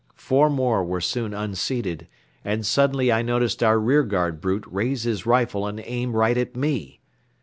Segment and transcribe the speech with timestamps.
[0.15, 2.07] Four more were soon unseated
[2.43, 7.01] and suddenly I noticed our rearguard brute raise his rifle and aim right at me.